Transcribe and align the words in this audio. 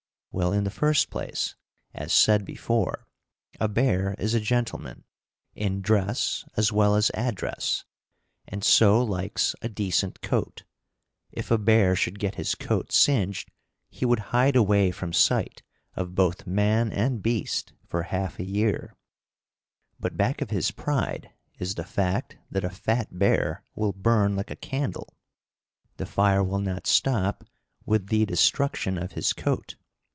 Well, 0.33 0.53
in 0.53 0.63
the 0.63 0.71
first 0.71 1.09
place, 1.09 1.57
as 1.93 2.13
said 2.13 2.45
before, 2.45 3.05
a 3.59 3.67
bear 3.67 4.15
is 4.17 4.33
a 4.33 4.39
gentleman, 4.39 5.03
in 5.55 5.81
dress 5.81 6.45
as 6.55 6.71
well 6.71 6.95
as 6.95 7.11
address, 7.13 7.83
and 8.47 8.63
so 8.63 9.03
likes 9.03 9.55
a 9.61 9.67
decent 9.67 10.21
coat. 10.21 10.63
If 11.33 11.51
a 11.51 11.57
bear 11.57 11.97
should 11.97 12.17
get 12.17 12.35
his 12.35 12.55
coat 12.55 12.93
singed 12.93 13.51
he 13.89 14.05
would 14.05 14.19
hide 14.31 14.55
away 14.55 14.91
from 14.91 15.11
sight 15.11 15.63
of 15.95 16.15
both 16.15 16.47
man 16.47 16.93
and 16.93 17.21
beast 17.21 17.73
for 17.85 18.03
half 18.03 18.39
a 18.39 18.45
year. 18.45 18.95
But 19.99 20.15
back 20.15 20.41
of 20.41 20.49
his 20.49 20.71
pride 20.71 21.31
is 21.59 21.75
the 21.75 21.83
fact 21.83 22.37
that 22.49 22.63
a 22.63 22.69
fat 22.69 23.19
bear 23.19 23.65
will 23.75 23.91
burn 23.91 24.37
like 24.37 24.49
a 24.49 24.55
candle; 24.55 25.17
the 25.97 26.05
fire 26.05 26.41
will 26.41 26.61
not 26.61 26.87
stop 26.87 27.43
with 27.85 28.07
the 28.07 28.25
destruction 28.25 28.97
of 28.97 29.11
his 29.11 29.33
coat. 29.33 29.75